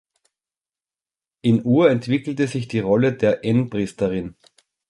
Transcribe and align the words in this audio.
In 1.43 1.63
Ur 1.63 1.91
entwickelte 1.91 2.47
sich 2.47 2.67
die 2.67 2.79
Rolle 2.79 3.13
der 3.13 3.45
En-Priesterin. 3.45 4.35